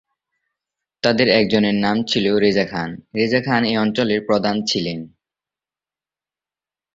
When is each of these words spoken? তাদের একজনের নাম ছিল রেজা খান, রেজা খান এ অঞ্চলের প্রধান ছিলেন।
তাদের 1.03 1.27
একজনের 1.31 1.75
নাম 1.75 1.97
ছিল 2.03 2.25
রেজা 2.35 2.65
খান, 2.65 2.89
রেজা 3.15 3.41
খান 3.41 3.61
এ 3.65 3.73
অঞ্চলের 3.77 4.21
প্রধান 4.25 4.55
ছিলেন। 4.65 4.99